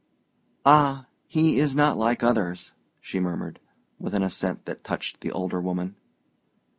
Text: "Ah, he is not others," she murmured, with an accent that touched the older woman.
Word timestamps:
"Ah, 0.65 1.05
he 1.27 1.59
is 1.59 1.75
not 1.75 1.95
others," 2.23 2.73
she 3.01 3.19
murmured, 3.19 3.59
with 3.99 4.15
an 4.15 4.23
accent 4.23 4.65
that 4.65 4.83
touched 4.83 5.21
the 5.21 5.31
older 5.31 5.61
woman. 5.61 5.95